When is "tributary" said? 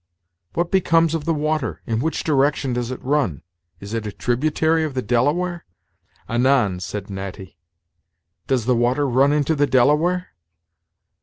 4.11-4.83